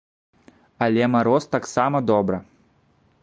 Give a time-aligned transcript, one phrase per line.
[0.85, 2.37] Але мароз таксама добра.